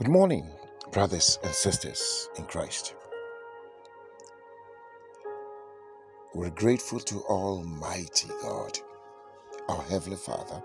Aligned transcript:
Good 0.00 0.08
morning, 0.08 0.46
brothers 0.92 1.38
and 1.44 1.52
sisters 1.52 2.30
in 2.38 2.44
Christ. 2.44 2.94
We're 6.34 6.48
grateful 6.48 7.00
to 7.00 7.16
Almighty 7.28 8.28
God, 8.40 8.78
our 9.68 9.82
Heavenly 9.82 10.16
Father, 10.16 10.62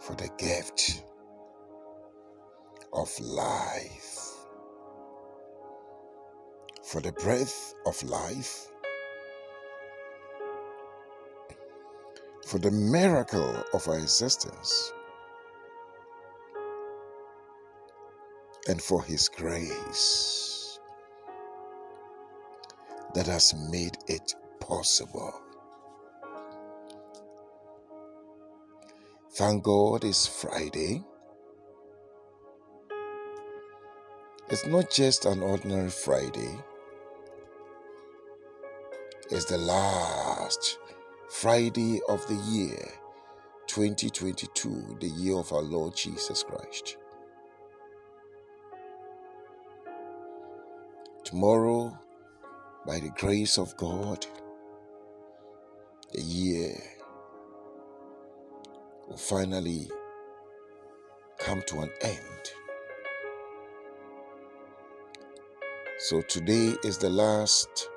for 0.00 0.16
the 0.16 0.30
gift 0.38 1.04
of 2.94 3.10
life, 3.20 4.30
for 6.82 7.02
the 7.02 7.12
breath 7.12 7.74
of 7.84 8.02
life, 8.04 8.68
for 12.46 12.58
the 12.58 12.70
miracle 12.70 13.54
of 13.74 13.86
our 13.86 13.98
existence, 13.98 14.94
and 18.68 18.80
for 18.80 19.02
His 19.02 19.28
grace 19.28 20.78
that 23.14 23.26
has 23.26 23.54
made 23.70 23.96
it 24.06 24.34
possible. 24.60 25.34
Thank 29.32 29.64
God 29.64 30.04
it's 30.04 30.26
Friday. 30.26 31.02
It's 34.50 34.66
not 34.66 34.90
just 34.90 35.24
an 35.24 35.42
ordinary 35.42 35.88
Friday, 35.88 36.58
it's 39.30 39.46
the 39.46 39.56
last 39.56 40.78
Friday 41.30 42.02
of 42.06 42.26
the 42.28 42.34
year 42.50 42.86
2022, 43.66 44.98
the 45.00 45.08
year 45.08 45.36
of 45.38 45.50
our 45.54 45.62
Lord 45.62 45.96
Jesus 45.96 46.42
Christ. 46.42 46.98
Tomorrow, 51.32 51.98
by 52.86 53.00
the 53.00 53.08
grace 53.16 53.56
of 53.56 53.74
God, 53.78 54.26
the 56.12 56.20
year 56.20 56.76
will 59.08 59.16
finally 59.16 59.90
come 61.38 61.62
to 61.68 61.80
an 61.80 61.90
end. 62.02 62.52
So 66.00 66.20
today 66.20 66.74
is 66.84 66.98
the 66.98 67.08
last 67.08 67.88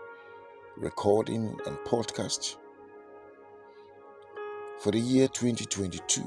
recording 0.77 1.59
and 1.65 1.77
podcast 1.79 2.55
for 4.79 4.91
the 4.91 4.99
year 4.99 5.27
2022. 5.27 6.23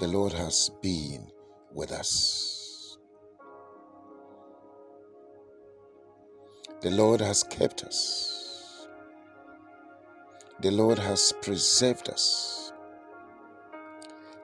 The 0.00 0.08
Lord 0.08 0.34
has 0.34 0.70
been 0.82 1.32
with 1.76 1.92
us. 1.92 2.98
The 6.80 6.90
Lord 6.90 7.20
has 7.20 7.42
kept 7.44 7.84
us. 7.84 8.88
The 10.62 10.70
Lord 10.70 10.98
has 10.98 11.32
preserved 11.42 12.08
us. 12.08 12.72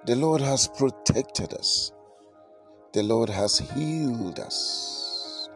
The 0.06 0.16
Lord 0.16 0.42
has 0.42 0.68
protected 0.68 1.54
us. 1.54 1.92
The 2.92 3.02
Lord 3.02 3.30
has 3.30 3.58
healed 3.58 4.40
us. 4.40 5.48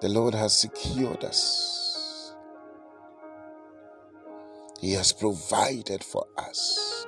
The 0.00 0.08
Lord 0.08 0.34
has 0.34 0.60
secured 0.60 1.24
us. 1.24 2.34
He 4.80 4.92
has 4.92 5.12
provided 5.12 6.04
for 6.04 6.26
us. 6.38 7.07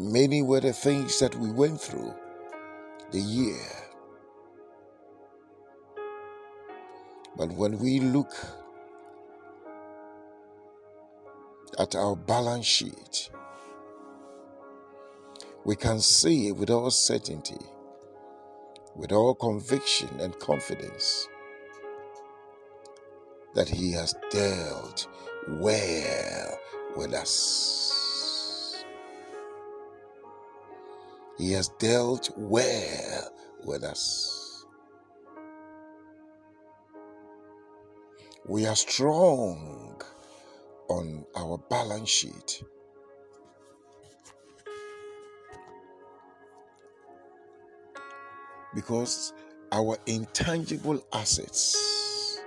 Many 0.00 0.40
were 0.40 0.60
the 0.60 0.72
things 0.72 1.18
that 1.18 1.34
we 1.34 1.50
went 1.50 1.78
through 1.78 2.14
the 3.10 3.20
year. 3.20 3.60
But 7.36 7.52
when 7.52 7.78
we 7.78 8.00
look 8.00 8.32
at 11.78 11.94
our 11.94 12.16
balance 12.16 12.64
sheet, 12.64 13.28
we 15.66 15.76
can 15.76 16.00
see 16.00 16.50
with 16.50 16.70
all 16.70 16.90
certainty, 16.90 17.60
with 18.96 19.12
all 19.12 19.34
conviction 19.34 20.18
and 20.18 20.38
confidence, 20.38 21.28
that 23.54 23.68
He 23.68 23.92
has 23.92 24.14
dealt 24.30 25.06
well 25.46 26.58
with 26.96 27.12
us. 27.12 27.89
He 31.40 31.52
has 31.52 31.68
dealt 31.78 32.28
well 32.36 33.32
with 33.64 33.82
us. 33.82 34.66
We 38.46 38.66
are 38.66 38.76
strong 38.76 40.02
on 40.90 41.24
our 41.34 41.56
balance 41.70 42.10
sheet. 42.10 42.62
Because 48.74 49.32
our 49.72 49.96
intangible 50.04 51.02
assets 51.14 52.38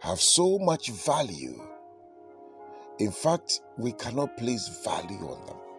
have 0.00 0.20
so 0.20 0.58
much 0.58 0.90
value. 0.90 1.62
In 2.98 3.12
fact, 3.12 3.60
we 3.78 3.92
cannot 3.92 4.36
place 4.36 4.82
value 4.84 5.28
on 5.28 5.46
them. 5.46 5.71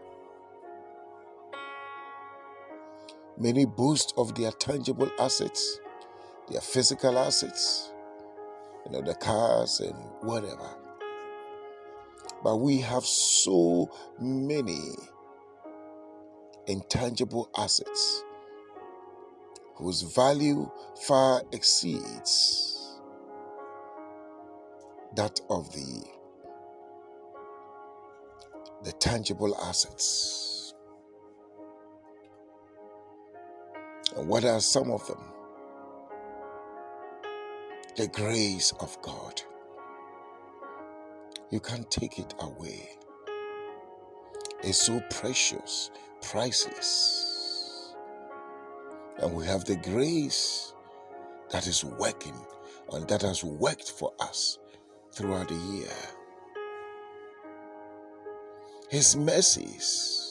Many 3.38 3.66
boast 3.66 4.14
of 4.18 4.36
their 4.36 4.52
tangible 4.52 5.10
assets, 5.20 5.80
their 6.50 6.62
physical 6.62 7.18
assets, 7.18 7.92
you 8.86 8.92
know, 8.92 9.02
the 9.02 9.16
cars 9.16 9.80
and 9.80 9.96
whatever. 10.22 10.70
But 12.44 12.58
we 12.58 12.80
have 12.80 13.06
so 13.06 13.90
many 14.20 14.96
intangible 16.68 17.50
assets 17.58 18.24
whose 19.76 20.04
value 20.04 20.70
far 21.08 21.42
exceeds 21.52 23.00
that 25.16 25.40
of 25.50 25.72
the 25.74 26.04
the 28.84 28.92
tangible 28.94 29.56
assets. 29.62 30.53
And 34.16 34.28
what 34.28 34.46
are 34.46 34.60
some 34.60 34.92
of 34.92 35.06
them? 35.08 35.20
The 37.98 38.08
grace 38.08 38.74
of 38.80 39.02
God. 39.02 39.42
You 41.52 41.60
can't 41.60 41.90
take 41.92 42.20
it 42.20 42.34
away. 42.40 42.90
It's 44.64 44.82
so 44.82 45.02
precious, 45.12 45.92
priceless. 46.22 47.96
And 49.18 49.34
we 49.36 49.46
have 49.46 49.66
the 49.66 49.76
grace 49.78 50.74
that 51.52 51.68
is 51.68 51.84
working 51.84 52.36
and 52.92 53.08
that 53.08 53.22
has 53.22 53.44
worked 53.44 53.92
for 53.92 54.12
us 54.20 54.60
throughout 55.12 55.50
the 55.50 55.56
year. 55.56 55.94
His 58.90 59.16
mercies 59.16 60.23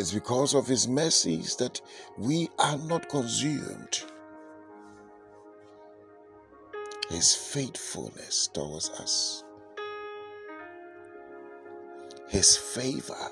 it's 0.00 0.14
because 0.14 0.54
of 0.54 0.66
His 0.66 0.88
mercies 0.88 1.56
that 1.56 1.78
we 2.16 2.48
are 2.58 2.78
not 2.78 3.08
consumed. 3.10 4.02
His 7.10 7.34
faithfulness 7.34 8.48
towards 8.48 8.88
us, 8.90 9.44
His 12.28 12.56
favor. 12.56 13.28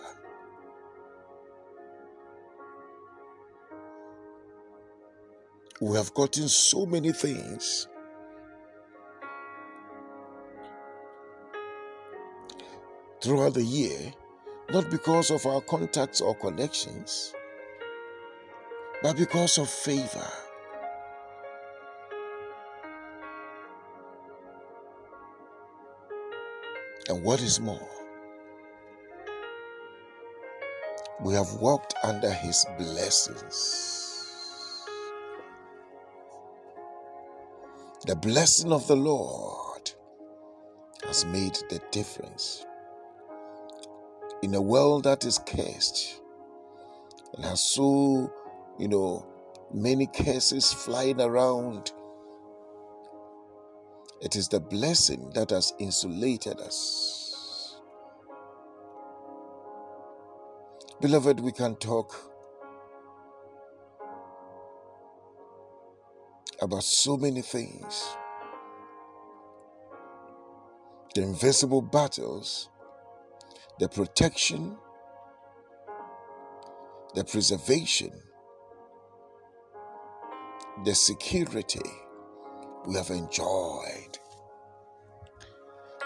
We 5.81 5.97
have 5.97 6.13
gotten 6.13 6.49
so 6.49 6.85
many 6.85 7.13
things. 7.13 7.89
Throughout 13.23 13.55
the 13.55 13.65
year, 13.65 14.13
not 14.71 14.91
because 14.91 15.31
of 15.31 15.47
our 15.47 15.63
contacts 15.63 16.21
or 16.21 16.35
connections, 16.35 17.33
but 19.03 19.17
because 19.17 19.57
of 19.57 19.69
favor. 19.69 20.27
And 27.09 27.23
what 27.25 27.41
is 27.41 27.59
more, 27.59 27.89
we 31.23 31.33
have 31.33 31.51
walked 31.55 31.95
under 32.05 32.31
His 32.31 32.67
blessings. 32.77 34.05
The 38.07 38.17
blessing 38.17 38.73
of 38.73 38.87
the 38.87 38.97
Lord 38.97 39.91
has 41.05 41.25
made 41.25 41.55
the 41.71 41.81
difference. 41.91 42.67
In 44.41 44.55
a 44.55 44.63
world 44.63 45.05
that 45.05 45.25
is 45.25 45.39
cursed 45.39 46.21
and 47.35 47.45
has 47.45 47.61
so, 47.61 48.33
you 48.79 48.87
know, 48.87 49.27
many 49.75 50.07
curses 50.07 50.73
flying 50.73 51.21
around, 51.21 51.91
it 54.23 54.37
is 54.37 54.49
the 54.49 54.61
blessing 54.61 55.31
that 55.35 55.51
has 55.51 55.73
insulated 55.79 56.61
us. 56.61 57.81
Beloved, 61.01 61.41
we 61.41 61.53
can 61.53 61.77
talk 61.77 62.15
about 66.61 66.83
so 66.85 67.17
many 67.17 67.43
things. 67.43 68.17
The 71.15 71.23
invisible 71.23 71.83
battles, 71.83 72.69
the 73.79 73.89
protection, 73.89 74.77
the 77.15 77.25
preservation, 77.25 78.13
the 80.85 80.95
security 80.95 81.81
we 82.87 82.95
have 82.95 83.11
enjoyed, 83.11 84.19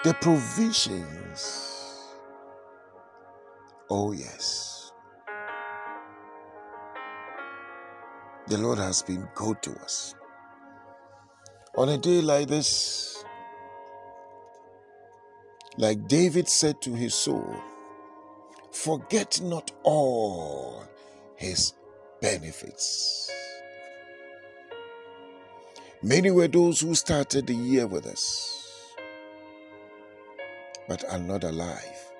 the 0.04 0.14
provisions. 0.20 1.68
Oh, 3.90 4.12
yes. 4.12 4.92
The 8.48 8.58
Lord 8.58 8.78
has 8.78 9.02
been 9.02 9.28
good 9.34 9.62
to 9.62 9.72
us. 9.80 10.14
On 11.76 11.88
a 11.88 11.96
day 11.96 12.20
like 12.20 12.48
this, 12.48 13.11
like 15.82 16.06
David 16.06 16.48
said 16.48 16.80
to 16.82 16.94
his 16.94 17.12
soul, 17.12 17.56
forget 18.70 19.40
not 19.42 19.72
all 19.82 20.84
his 21.34 21.72
benefits. 22.20 23.28
Many 26.00 26.30
were 26.30 26.46
those 26.46 26.78
who 26.78 26.94
started 26.94 27.48
the 27.48 27.54
year 27.54 27.88
with 27.88 28.06
us, 28.06 28.94
but 30.86 31.02
are 31.10 31.18
not 31.18 31.42
alive. 31.42 32.12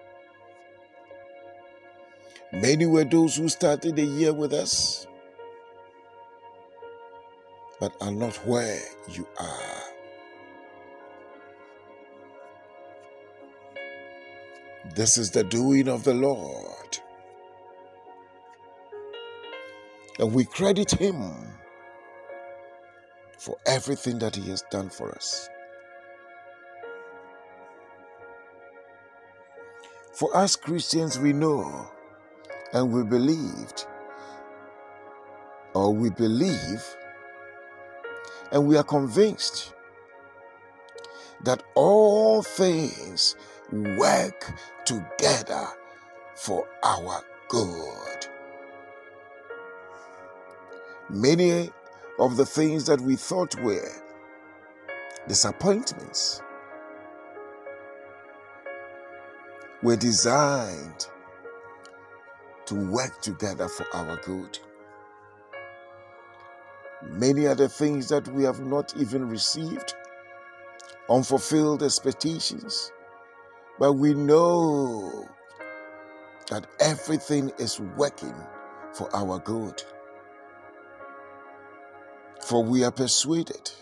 Many 2.53 2.87
were 2.87 3.05
those 3.05 3.37
who 3.37 3.49
started 3.49 3.95
the 3.95 4.05
year 4.05 4.33
with 4.33 4.53
us, 4.53 5.07
but 7.79 7.95
are 8.01 8.11
not 8.11 8.35
where 8.45 8.81
you 9.13 9.25
are. 9.39 9.72
This 14.95 15.17
is 15.17 15.31
the 15.31 15.45
doing 15.45 15.89
of 15.89 16.05
the 16.05 16.15
Lord. 16.15 16.99
And 20.19 20.35
we 20.35 20.45
credit 20.45 20.91
Him 20.91 21.33
for 23.39 23.57
everything 23.67 24.19
that 24.19 24.37
He 24.37 24.51
has 24.51 24.63
done 24.71 24.91
for 24.91 25.11
us. 25.13 25.49
For 30.13 30.37
us 30.37 30.57
Christians, 30.57 31.19
we 31.19 31.33
know 31.33 31.91
and 32.73 32.93
we 32.93 33.03
believed, 33.03 33.87
or 35.75 35.95
we 35.95 36.11
believe 36.11 36.85
and 38.53 38.67
we 38.67 38.77
are 38.77 38.85
convinced 38.85 39.73
that 41.43 41.63
all 41.75 42.43
things 42.43 43.35
work 43.73 44.53
together 44.85 45.67
for 46.35 46.67
our 46.83 47.23
good. 47.49 48.27
Many 51.09 51.71
of 52.19 52.37
the 52.37 52.47
things 52.47 52.87
that 52.87 53.01
we 53.01 53.17
thought 53.17 53.55
were 53.63 53.91
disappointments 55.29 56.43
were 59.83 59.97
designed 59.97 61.07
to 62.67 62.75
work 62.75 63.21
together 63.21 63.69
for 63.69 63.87
our 63.95 64.17
good. 64.19 64.59
Many 67.03 67.47
are 67.47 67.55
the 67.55 67.69
things 67.69 68.09
that 68.09 68.29
we 68.29 68.45
have 68.45 68.61
not 68.61 68.95
even 68.97 69.29
received, 69.29 69.95
unfulfilled 71.11 71.83
expectations. 71.83 72.93
But 73.83 73.95
we 73.95 74.15
know 74.15 75.29
that 76.49 76.69
everything 76.79 77.51
is 77.59 77.81
working 77.81 78.33
for 78.95 79.13
our 79.13 79.41
good. 79.41 79.83
For 82.47 82.63
we 82.63 82.85
are 82.85 82.93
persuaded 82.93 83.73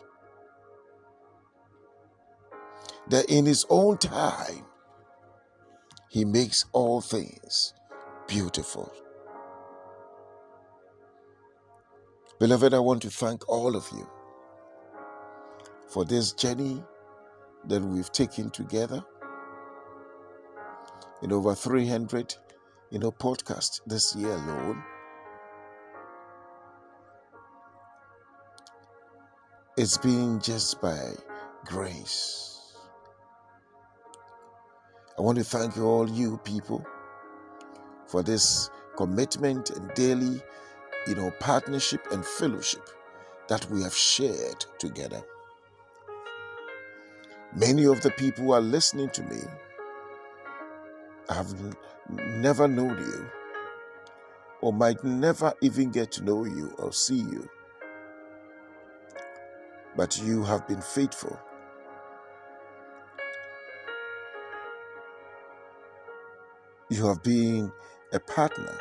that 3.10 3.26
in 3.28 3.44
His 3.44 3.66
own 3.68 3.98
time, 3.98 4.64
He 6.08 6.24
makes 6.24 6.64
all 6.72 7.02
things 7.02 7.74
beautiful. 8.26 8.90
Beloved, 12.38 12.72
I 12.72 12.78
want 12.78 13.02
to 13.02 13.10
thank 13.10 13.46
all 13.50 13.76
of 13.76 13.86
you 13.92 14.08
for 15.88 16.06
this 16.06 16.32
journey 16.32 16.82
that 17.66 17.82
we've 17.82 18.10
taken 18.12 18.48
together 18.48 19.04
in 21.22 21.32
over 21.32 21.54
300 21.54 22.34
you 22.90 22.98
know 22.98 23.10
podcasts 23.10 23.80
this 23.86 24.14
year 24.16 24.32
alone 24.32 24.82
it's 29.76 29.98
been 29.98 30.40
just 30.40 30.80
by 30.80 30.98
grace 31.64 32.76
i 35.18 35.22
want 35.22 35.38
to 35.38 35.44
thank 35.44 35.76
you 35.76 35.84
all 35.84 36.08
you 36.08 36.38
people 36.38 36.84
for 38.06 38.22
this 38.22 38.70
commitment 38.96 39.70
and 39.70 39.92
daily 39.94 40.40
you 41.06 41.14
know, 41.14 41.30
partnership 41.40 42.06
and 42.12 42.24
fellowship 42.24 42.88
that 43.48 43.68
we 43.70 43.82
have 43.82 43.94
shared 43.94 44.64
together. 44.78 45.22
Many 47.56 47.86
of 47.86 48.00
the 48.02 48.10
people 48.12 48.44
who 48.44 48.52
are 48.52 48.60
listening 48.60 49.10
to 49.10 49.22
me 49.22 49.40
have 51.34 51.54
never 52.08 52.66
known 52.66 52.98
you 52.98 53.30
or 54.60 54.72
might 54.72 55.02
never 55.04 55.52
even 55.60 55.90
get 55.90 56.12
to 56.12 56.24
know 56.24 56.44
you 56.44 56.74
or 56.78 56.92
see 56.92 57.18
you. 57.18 57.48
But 59.96 60.20
you 60.22 60.44
have 60.44 60.66
been 60.68 60.80
faithful. 60.80 61.38
You 66.90 67.06
have 67.06 67.22
been 67.22 67.72
a 68.12 68.18
partner 68.18 68.78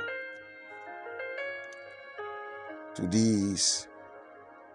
to 2.96 3.08
these 3.08 3.88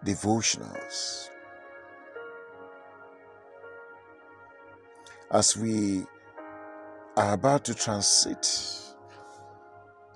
devotionals. 0.04 1.28
As 5.30 5.56
we 5.56 6.06
are 7.16 7.34
about 7.34 7.64
to 7.64 7.74
transit 7.74 8.46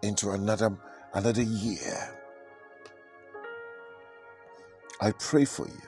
into 0.03 0.31
another 0.31 0.77
another 1.15 1.43
year, 1.43 2.15
I 5.01 5.13
pray 5.13 5.45
for 5.45 5.67
you 5.67 5.83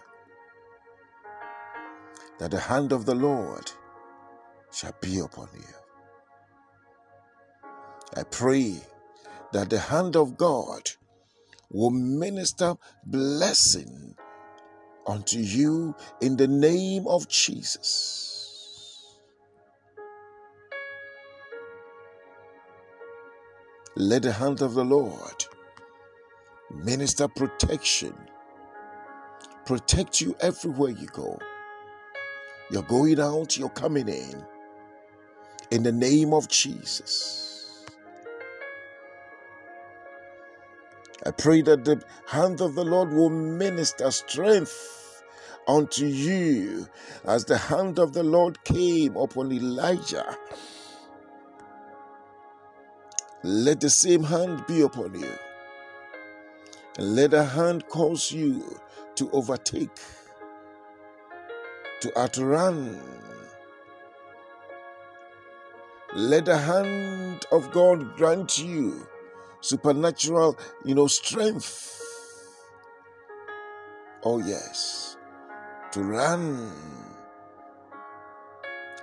that 2.38 2.52
the 2.52 2.60
hand 2.60 2.92
of 2.92 3.06
the 3.06 3.14
Lord 3.14 3.70
shall 4.72 4.94
be 5.00 5.18
upon 5.18 5.48
you. 5.54 5.74
I 8.16 8.22
pray 8.24 8.76
that 9.52 9.70
the 9.70 9.78
hand 9.78 10.16
of 10.16 10.36
God 10.36 10.90
will 11.70 11.90
minister 11.90 12.76
blessing 13.04 14.14
unto 15.06 15.38
you 15.38 15.94
in 16.20 16.36
the 16.36 16.48
name 16.48 17.06
of 17.06 17.28
Jesus. 17.28 18.39
Let 23.96 24.22
the 24.22 24.32
hand 24.32 24.62
of 24.62 24.74
the 24.74 24.84
Lord 24.84 25.44
minister 26.72 27.28
protection, 27.28 28.14
protect 29.66 30.20
you 30.20 30.36
everywhere 30.40 30.90
you 30.90 31.06
go. 31.08 31.38
You're 32.70 32.82
going 32.84 33.20
out, 33.20 33.56
you're 33.56 33.68
coming 33.70 34.08
in. 34.08 34.44
In 35.70 35.82
the 35.82 35.92
name 35.92 36.32
of 36.32 36.48
Jesus. 36.48 37.84
I 41.26 41.32
pray 41.32 41.62
that 41.62 41.84
the 41.84 42.02
hand 42.26 42.60
of 42.60 42.74
the 42.74 42.84
Lord 42.84 43.12
will 43.12 43.30
minister 43.30 44.10
strength 44.10 45.22
unto 45.68 46.06
you 46.06 46.88
as 47.24 47.44
the 47.44 47.58
hand 47.58 47.98
of 47.98 48.12
the 48.12 48.22
Lord 48.22 48.62
came 48.64 49.16
upon 49.16 49.52
Elijah. 49.52 50.36
Let 53.42 53.80
the 53.80 53.88
same 53.88 54.24
hand 54.24 54.66
be 54.66 54.82
upon 54.82 55.18
you. 55.18 55.32
And 56.98 57.16
let 57.16 57.30
the 57.30 57.44
hand 57.44 57.88
cause 57.88 58.30
you 58.30 58.78
to 59.14 59.30
overtake, 59.30 59.96
to 62.00 62.18
outrun. 62.18 63.00
Let 66.14 66.44
the 66.44 66.58
hand 66.58 67.46
of 67.50 67.70
God 67.70 68.16
grant 68.16 68.58
you 68.58 69.06
supernatural, 69.60 70.58
you 70.84 70.94
know, 70.94 71.06
strength. 71.06 71.98
Oh, 74.22 74.38
yes, 74.38 75.16
to 75.92 76.02
run 76.02 76.70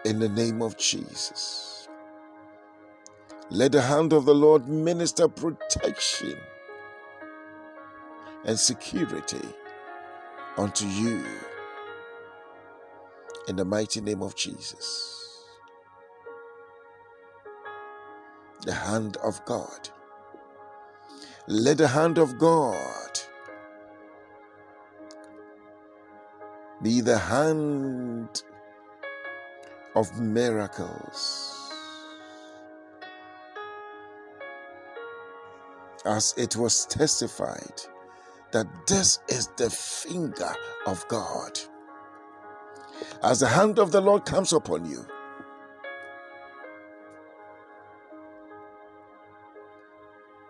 in 0.05 0.19
the 0.19 0.29
name 0.29 0.61
of 0.61 0.77
Jesus. 0.77 1.76
Let 3.49 3.71
the 3.71 3.81
hand 3.81 4.13
of 4.13 4.25
the 4.25 4.35
Lord 4.35 4.67
minister 4.67 5.27
protection 5.27 6.37
and 8.45 8.59
security 8.59 9.47
unto 10.57 10.85
you 10.85 11.23
in 13.47 13.55
the 13.55 13.65
mighty 13.65 14.01
name 14.01 14.21
of 14.21 14.35
Jesus. 14.35 15.13
The 18.63 18.73
hand 18.73 19.17
of 19.17 19.43
God 19.45 19.89
let 21.49 21.77
the 21.77 21.87
hand 21.87 22.17
of 22.17 22.37
God 22.37 23.19
be 26.83 26.99
the 26.99 27.17
hand 27.17 28.43
of 29.95 30.19
miracles. 30.19 31.46
As 36.05 36.33
it 36.37 36.55
was 36.55 36.85
testified 36.85 37.81
that 38.51 38.67
this 38.87 39.19
is 39.27 39.47
the 39.57 39.69
finger 39.69 40.53
of 40.85 41.07
God. 41.07 41.59
As 43.23 43.39
the 43.41 43.47
hand 43.47 43.79
of 43.79 43.91
the 43.91 44.01
Lord 44.01 44.25
comes 44.25 44.53
upon 44.53 44.89
you, 44.89 45.05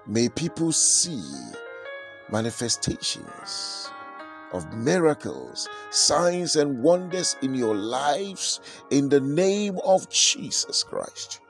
May 0.10 0.30
people 0.30 0.72
see 0.72 1.22
manifestations 2.32 3.92
of 4.54 4.74
miracles, 4.74 5.68
signs, 5.89 6.56
and 6.56 6.82
wonders 6.82 7.36
in 7.42 7.54
your 7.54 7.75
lives 7.75 8.62
in 8.89 9.10
the 9.10 9.20
name 9.20 9.77
of 9.84 10.10
Jesus 10.10 10.82
Christ. 10.82 11.42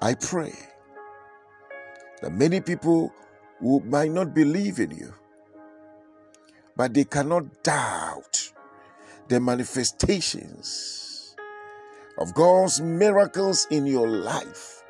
I 0.00 0.14
pray 0.14 0.52
that 2.20 2.30
many 2.30 2.60
people 2.60 3.12
who 3.60 3.80
might 3.80 4.10
not 4.10 4.34
believe 4.34 4.78
in 4.78 4.90
you, 4.90 5.14
but 6.76 6.92
they 6.92 7.04
cannot 7.04 7.62
doubt 7.62 8.52
the 9.28 9.40
manifestations 9.40 11.34
of 12.18 12.34
God's 12.34 12.80
miracles 12.80 13.66
in 13.70 13.86
your 13.86 14.06
life. 14.06 14.82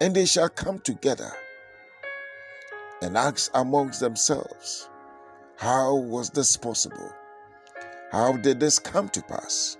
And 0.00 0.14
they 0.14 0.26
shall 0.26 0.50
come 0.50 0.78
together 0.78 1.32
and 3.00 3.16
ask 3.16 3.50
amongst 3.54 4.00
themselves, 4.00 4.88
How 5.56 5.94
was 5.96 6.30
this 6.30 6.56
possible? 6.56 7.12
How 8.12 8.36
did 8.36 8.60
this 8.60 8.78
come 8.78 9.08
to 9.10 9.22
pass? 9.22 9.76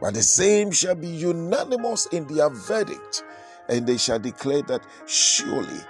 But 0.00 0.14
the 0.14 0.22
same 0.22 0.70
shall 0.70 0.94
be 0.94 1.08
unanimous 1.08 2.06
in 2.06 2.26
their 2.26 2.50
verdict, 2.50 3.24
and 3.68 3.86
they 3.86 3.96
shall 3.96 4.18
declare 4.18 4.62
that 4.62 4.86
surely 5.06 5.80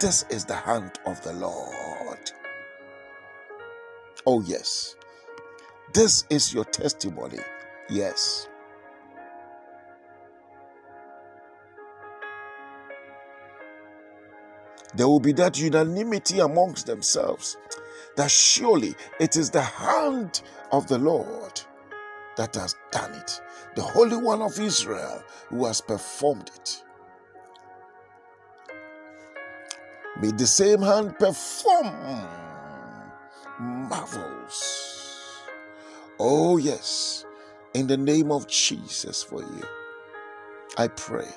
this 0.00 0.24
is 0.30 0.44
the 0.44 0.54
hand 0.54 0.98
of 1.04 1.22
the 1.22 1.32
Lord. 1.32 2.30
Oh, 4.26 4.42
yes, 4.42 4.96
this 5.92 6.24
is 6.30 6.52
your 6.52 6.64
testimony 6.64 7.38
Yes. 7.88 8.48
There 14.94 15.06
will 15.06 15.20
be 15.20 15.32
that 15.32 15.58
unanimity 15.58 16.40
amongst 16.40 16.86
themselves 16.86 17.56
that 18.16 18.30
surely 18.30 18.94
it 19.20 19.36
is 19.36 19.50
the 19.50 19.60
hand 19.60 20.40
of 20.72 20.86
the 20.86 20.98
Lord 20.98 21.60
that 22.36 22.54
has 22.54 22.74
done 22.92 23.12
it, 23.14 23.40
the 23.74 23.82
Holy 23.82 24.16
One 24.16 24.42
of 24.42 24.58
Israel 24.60 25.22
who 25.48 25.64
has 25.66 25.80
performed 25.80 26.50
it. 26.54 26.82
May 30.20 30.30
the 30.32 30.46
same 30.46 30.80
hand 30.80 31.18
perform 31.18 31.92
marvels. 33.58 35.42
Oh, 36.18 36.56
yes, 36.56 37.26
in 37.74 37.86
the 37.86 37.96
name 37.96 38.32
of 38.32 38.46
Jesus 38.48 39.22
for 39.22 39.42
you. 39.42 39.62
I 40.78 40.88
pray. 40.88 41.28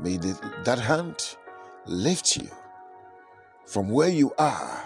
May 0.00 0.16
the, 0.16 0.38
that 0.64 0.78
hand 0.78 1.36
lift 1.86 2.36
you 2.36 2.48
from 3.66 3.90
where 3.90 4.08
you 4.08 4.32
are 4.38 4.84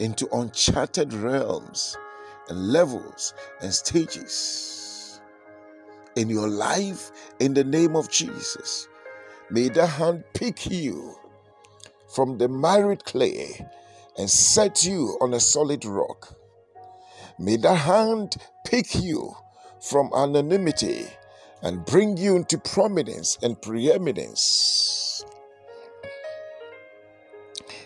into 0.00 0.28
uncharted 0.32 1.12
realms 1.12 1.96
and 2.48 2.68
levels 2.68 3.34
and 3.60 3.72
stages 3.72 5.20
in 6.16 6.28
your 6.28 6.48
life 6.48 7.10
in 7.38 7.54
the 7.54 7.64
name 7.64 7.94
of 7.96 8.10
Jesus. 8.10 8.88
May 9.50 9.68
the 9.68 9.86
hand 9.86 10.24
pick 10.34 10.70
you 10.70 11.14
from 12.14 12.38
the 12.38 12.48
miry 12.48 12.96
clay 12.96 13.66
and 14.18 14.28
set 14.28 14.84
you 14.84 15.16
on 15.20 15.34
a 15.34 15.40
solid 15.40 15.84
rock. 15.84 16.34
May 17.38 17.56
the 17.56 17.74
hand 17.74 18.36
pick 18.66 18.94
you 18.96 19.34
from 19.80 20.10
anonymity 20.14 21.06
and 21.62 21.84
bring 21.84 22.16
you 22.16 22.36
into 22.36 22.58
prominence 22.58 23.38
and 23.42 23.60
preeminence. 23.60 25.07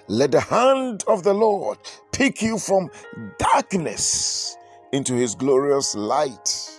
Let 0.08 0.32
the 0.32 0.40
hand 0.40 1.04
of 1.06 1.22
the 1.22 1.34
Lord 1.34 1.78
pick 2.12 2.42
you 2.42 2.58
from 2.58 2.90
darkness 3.38 4.56
into 4.92 5.14
his 5.14 5.34
glorious 5.34 5.94
light. 5.94 6.70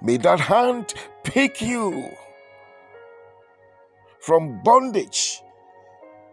May 0.00 0.16
that 0.18 0.40
hand 0.40 0.94
pick 1.24 1.60
you 1.60 2.10
from 4.20 4.62
bondage 4.62 5.42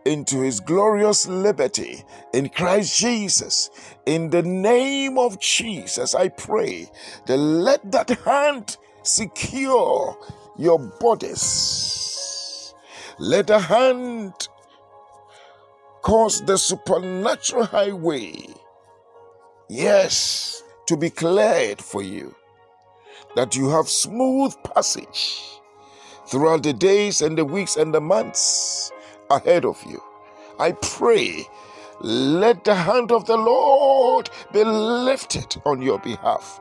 into 0.06 0.42
his 0.42 0.60
glorious 0.60 1.28
liberty 1.28 2.04
in 2.34 2.50
Christ 2.50 2.98
Jesus. 2.98 3.70
In 4.06 4.30
the 4.30 4.44
name 4.44 5.18
of 5.18 5.40
Jesus, 5.40 6.14
I 6.14 6.30
pray 6.30 6.90
that 7.26 7.38
let 7.38 7.92
that 7.92 8.10
hand 8.26 8.78
secure 9.04 10.18
your 10.58 10.80
bodies. 10.80 12.74
Let 13.20 13.48
the 13.48 13.60
hand 13.60 14.34
cause 16.04 16.46
the 16.46 16.58
supernatural 16.58 17.66
highway, 17.66 18.36
yes, 19.70 20.62
to 20.86 20.98
be 20.98 21.10
cleared 21.10 21.82
for 21.82 22.04
you, 22.04 22.36
that 23.36 23.56
you 23.56 23.70
have 23.70 23.88
smooth 23.88 24.54
passage 24.64 25.42
throughout 26.28 26.62
the 26.62 26.74
days 26.74 27.22
and 27.22 27.38
the 27.38 27.46
weeks 27.46 27.78
and 27.78 27.94
the 27.94 28.02
months 28.02 28.92
ahead 29.32 29.66
of 29.66 29.82
you. 29.90 30.02
I 30.60 30.74
pray, 30.74 31.48
let 32.02 32.64
the 32.66 32.76
hand 32.76 33.12
of 33.12 33.26
the 33.26 33.38
Lord 33.38 34.30
be 34.52 34.64
lifted 34.64 35.56
on 35.66 35.82
your 35.82 36.00
behalf. 36.00 36.60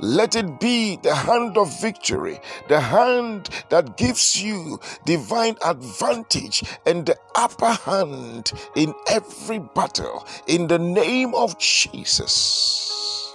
Let 0.00 0.36
it 0.36 0.60
be 0.60 0.96
the 0.96 1.14
hand 1.14 1.56
of 1.56 1.80
victory, 1.80 2.40
the 2.68 2.80
hand 2.80 3.50
that 3.68 3.96
gives 3.96 4.42
you 4.42 4.80
divine 5.04 5.56
advantage 5.64 6.62
and 6.84 7.06
the 7.06 7.18
upper 7.34 7.72
hand 7.72 8.52
in 8.74 8.94
every 9.08 9.58
battle 9.58 10.26
in 10.46 10.66
the 10.66 10.78
name 10.78 11.34
of 11.34 11.58
Jesus. 11.58 13.34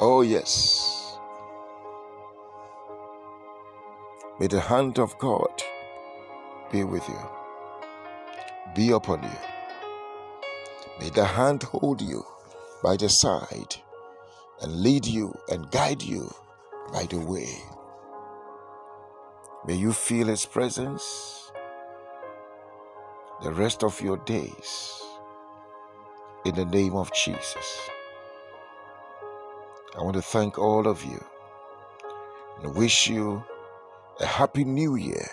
Oh, 0.00 0.22
yes. 0.22 1.18
May 4.40 4.48
the 4.48 4.60
hand 4.60 4.98
of 4.98 5.16
God 5.18 5.62
be 6.72 6.82
with 6.82 7.08
you 7.08 7.18
be 8.74 8.90
upon 8.90 9.22
you. 9.22 9.38
May 11.00 11.10
the 11.10 11.24
hand 11.24 11.62
hold 11.62 12.02
you 12.02 12.24
by 12.82 12.96
the 12.96 13.08
side 13.08 13.76
and 14.64 14.80
lead 14.80 15.04
you 15.04 15.38
and 15.50 15.70
guide 15.70 16.02
you 16.02 16.34
by 16.90 17.04
the 17.04 17.18
way. 17.18 17.54
May 19.66 19.74
you 19.74 19.92
feel 19.92 20.28
His 20.28 20.46
presence 20.46 21.52
the 23.42 23.52
rest 23.52 23.84
of 23.84 24.00
your 24.00 24.16
days 24.24 25.02
in 26.46 26.54
the 26.54 26.64
name 26.64 26.94
of 26.94 27.12
Jesus. 27.12 27.90
I 29.98 30.02
want 30.02 30.16
to 30.16 30.22
thank 30.22 30.58
all 30.58 30.88
of 30.88 31.04
you 31.04 31.22
and 32.62 32.74
wish 32.74 33.06
you 33.06 33.44
a 34.18 34.24
happy 34.24 34.64
new 34.64 34.96
year. 34.96 35.28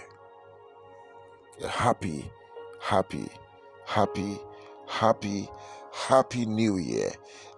A 1.64 1.70
happy, 1.70 2.30
happy, 2.82 3.30
happy, 3.86 4.38
happy, 4.88 5.50
happy 5.94 6.46
new 6.46 6.78
year. 6.78 7.14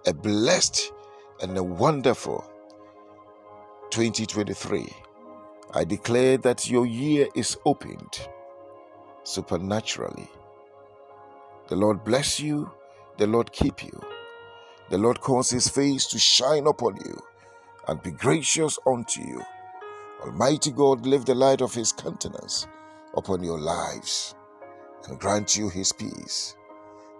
A 0.06 0.14
blessed 0.14 0.93
and 1.44 1.58
a 1.58 1.62
wonderful 1.62 2.42
2023. 3.90 4.88
I 5.74 5.84
declare 5.84 6.38
that 6.38 6.70
your 6.70 6.86
year 6.86 7.28
is 7.34 7.58
opened 7.66 8.26
supernaturally. 9.24 10.30
The 11.68 11.76
Lord 11.76 12.02
bless 12.02 12.40
you, 12.40 12.70
the 13.18 13.26
Lord 13.26 13.52
keep 13.52 13.84
you. 13.84 14.02
The 14.88 14.96
Lord 14.96 15.20
cause 15.20 15.50
his 15.50 15.68
face 15.68 16.06
to 16.06 16.18
shine 16.18 16.66
upon 16.66 16.96
you 17.04 17.20
and 17.88 18.02
be 18.02 18.12
gracious 18.12 18.78
unto 18.86 19.20
you. 19.20 19.42
Almighty 20.24 20.70
God, 20.70 21.04
lift 21.04 21.26
the 21.26 21.34
light 21.34 21.60
of 21.60 21.74
his 21.74 21.92
countenance 21.92 22.66
upon 23.14 23.44
your 23.44 23.60
lives 23.60 24.34
and 25.06 25.20
grant 25.20 25.58
you 25.58 25.68
his 25.68 25.92
peace. 25.92 26.56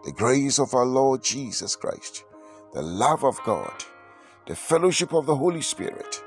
The 0.07 0.12
grace 0.12 0.59
of 0.59 0.73
our 0.73 0.87
Lord 0.87 1.23
Jesus 1.23 1.76
Christ, 1.76 2.25
the 2.73 2.81
love 2.81 3.23
of 3.23 3.38
God, 3.45 3.85
the 4.47 4.57
fellowship 4.57 5.15
of 5.15 5.27
the 5.27 5.37
Holy 5.37 5.63
Spirit 5.63 6.23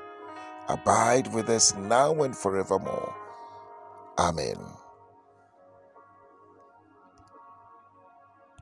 abide 0.68 1.32
with 1.34 1.48
us 1.50 1.74
now 1.76 2.22
and 2.22 2.36
forevermore. 2.36 3.14
Amen. 4.18 4.77